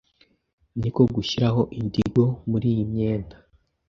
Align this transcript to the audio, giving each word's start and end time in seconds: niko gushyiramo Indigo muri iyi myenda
niko 0.79 1.01
gushyiramo 1.15 1.63
Indigo 1.79 2.23
muri 2.49 2.65
iyi 2.73 2.83
myenda 2.91 3.35